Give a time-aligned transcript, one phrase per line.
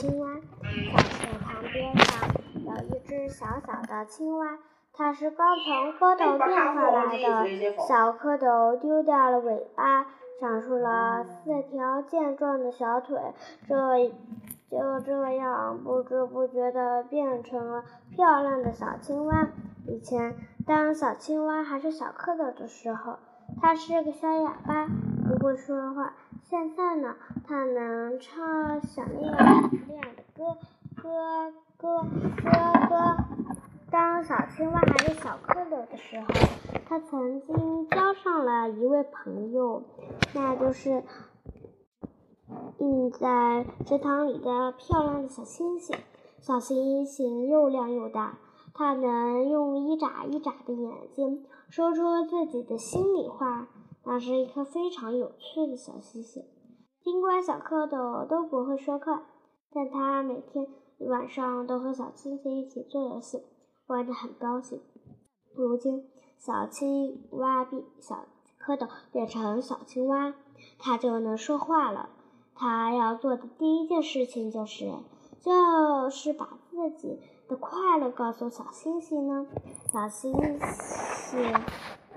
[0.00, 0.30] 青蛙
[0.62, 0.70] 在
[1.02, 2.29] 池塘边上
[2.80, 4.58] 有一只小小的青蛙，
[4.94, 7.76] 它是刚从蝌蚪变回来的。
[7.86, 10.06] 小蝌蚪丢掉了尾巴，
[10.40, 13.18] 长出了四条健壮的小腿，
[13.68, 14.08] 这
[14.70, 19.48] 就这样不知不觉地变成了漂亮的小青蛙。
[19.86, 20.34] 以前，
[20.66, 23.18] 当小青蛙还是小蝌蚪的时候，
[23.60, 24.86] 它是个小哑巴，
[25.28, 26.14] 不会说话。
[26.44, 27.16] 现在呢，
[27.46, 30.56] 它能唱响亮亮的歌，
[31.02, 32.02] 歌歌
[32.36, 32.50] 歌
[32.88, 33.16] 歌。
[33.90, 36.26] 当小青蛙还是小蝌蚪的时候，
[36.86, 39.82] 它曾经交上了一位朋友，
[40.34, 41.02] 那就是
[42.78, 45.96] 映在池塘里的漂亮的小星星。
[46.40, 48.38] 小星星又亮又大，
[48.74, 53.68] 它能用一眨一眨的眼睛说出自己的心里话。
[54.04, 56.44] 那是一颗非常有趣的小星星。
[57.02, 59.22] 尽管小蝌蚪都不会说话，
[59.72, 60.66] 但它每天
[60.98, 63.42] 晚上都和小星星一起做游戏，
[63.86, 64.80] 玩得很高兴。
[65.54, 66.04] 如今，
[66.38, 68.26] 小青蛙变小
[68.64, 70.34] 蝌蚪变成小青蛙，
[70.78, 72.10] 它就能说话了。
[72.54, 74.92] 它要做的第一件事情就是，
[75.40, 79.46] 就是把自己的快乐告诉小星星呢。
[79.92, 81.54] 小星星。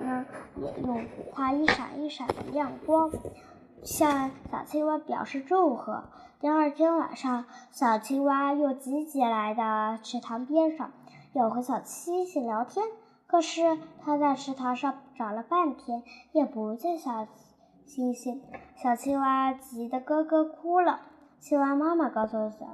[0.00, 0.24] 呢，
[0.56, 3.10] 也用它一闪一闪的亮光，
[3.84, 6.04] 向小青蛙表示祝贺。
[6.40, 10.92] 第二天晚上，小青蛙又急急来到池塘边上，
[11.32, 12.86] 要和小星星聊天。
[13.26, 17.26] 可是，它在池塘上找了半天，也不见小
[17.84, 18.42] 星星。
[18.76, 21.00] 小青蛙急得咯咯哭了。
[21.40, 22.66] 青蛙妈妈告诉小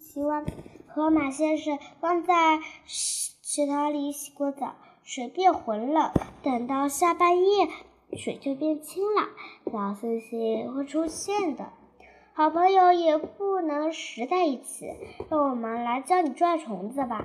[0.00, 0.44] 青蛙，
[0.86, 4.74] 河马先生刚在池塘里洗过澡。
[5.02, 7.68] 水变浑了，等到下半夜，
[8.14, 9.28] 水就变清了，
[9.72, 11.66] 小星星会出现的。
[12.32, 14.92] 好朋友也不能实在一起，
[15.30, 17.24] 让我们来教你抓虫子吧。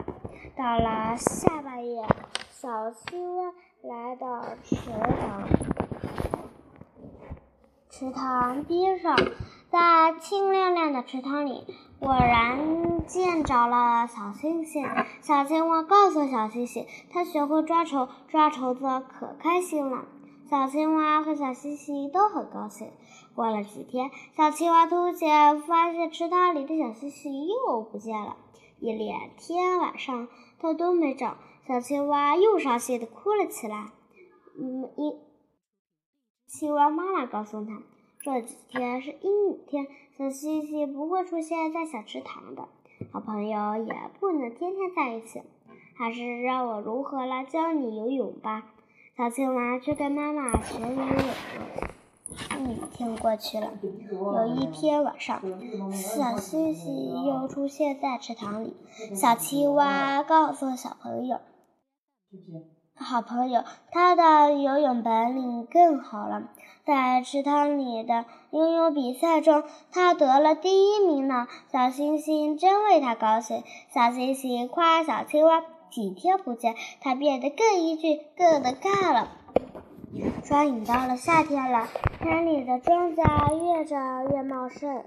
[0.56, 2.06] 到了下半夜，
[2.50, 4.75] 小青蛙来到池
[5.19, 5.47] 塘，
[7.90, 9.18] 池塘边上，
[9.69, 11.66] 在清亮亮的池塘里。
[12.00, 14.88] 果然见着了小星星，
[15.22, 20.06] 小青蛙告诉小星星，它学会抓虫，抓虫子可开心了。
[20.51, 22.91] 小青蛙和小西西都很高兴。
[23.34, 28.35] 过了几天，小青蛙突然发现池塘里的小西西又不见了，
[28.81, 30.28] 一连天晚上
[30.59, 31.38] 它都没找。
[31.69, 33.91] 小青蛙又伤心的哭了起来。
[34.59, 35.16] 嗯，一
[36.47, 37.81] 青蛙妈妈告诉它。
[38.22, 39.88] 这几天是阴雨天，
[40.18, 42.68] 小西西不会出现在小池塘的。
[43.13, 45.41] 好朋友也不能天天在一起，
[45.95, 48.73] 还是让我如何来教你游泳吧。
[49.17, 51.05] 小青蛙去跟妈妈学游泳。
[52.72, 53.72] 一天过去了，
[54.11, 55.41] 有一天晚上，
[55.91, 58.75] 小星星又出现在池塘里。
[59.16, 61.39] 小青蛙告诉小朋友。
[62.95, 66.50] 好朋友，他的游泳本领更好了，
[66.85, 71.47] 在池塘里的游泳比赛中，他得了第一名呢。
[71.71, 73.63] 小星星真为他高兴。
[73.94, 79.28] 小星星夸小青蛙，几天不见，它变得更英俊，更能干了。
[80.44, 81.88] 转眼到了夏天了，
[82.19, 85.03] 田里的庄稼越长越茂盛。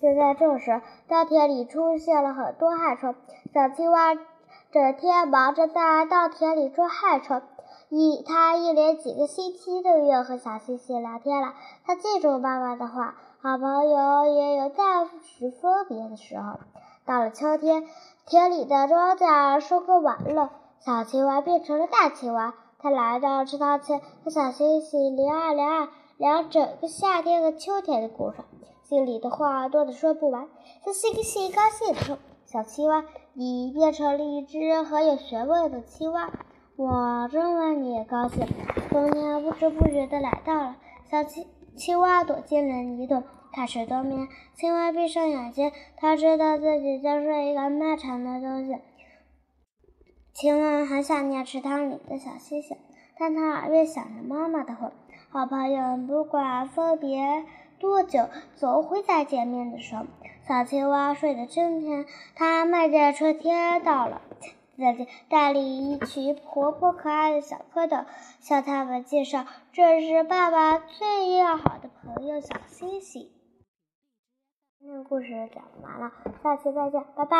[0.00, 3.14] 就在这时，稻田里出现了很多害虫，
[3.52, 4.14] 小青蛙。
[4.70, 7.42] 整天忙着在稻田里捉害虫，
[7.88, 11.54] 一他一连几个星期都没有和小星星聊天了。
[11.84, 16.60] 他记住妈妈的话，好朋友也有暂时分别的时候。
[17.06, 17.86] 到了秋天，
[18.30, 22.52] 田里的庄稼收割完了，小青蛙变成了大青蛙。
[22.78, 25.88] 它来到池塘前，和小星星聊啊聊啊
[26.18, 28.36] 聊整个夏天和秋天的故事，
[28.82, 30.46] 心里的话多的说不完。
[30.84, 32.18] 小星星高兴地说。
[32.44, 33.02] 小青蛙，
[33.32, 36.30] 你变成了一只很有学问的青蛙，
[36.76, 38.46] 我真为你高兴。
[38.90, 40.76] 冬天不知不觉的来到了，
[41.10, 41.46] 小青
[41.76, 43.22] 青蛙躲进了泥洞，
[43.58, 44.28] 开始冬眠。
[44.54, 48.78] 青蛙闭上眼睛，它知道自己将是一个漫长的冬西。
[50.32, 52.76] 青蛙很想念池塘里的小星星，
[53.18, 54.92] 但它耳边响着妈妈的话
[55.30, 57.44] ：“好朋友，不管分别
[57.80, 60.06] 多久，总会再见面的。”时候，
[60.46, 62.06] 小青蛙睡得真甜，
[62.36, 64.22] 它梦见春天到了。
[64.76, 68.04] 自己带领一群活泼可爱的小蝌蚪，
[68.38, 69.44] 向他们介绍
[69.74, 73.28] ：“这是爸爸最要好的朋友小星星。”
[74.80, 77.38] 今天的故事讲完了下期再见拜拜。